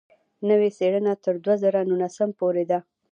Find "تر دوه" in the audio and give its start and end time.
1.23-1.55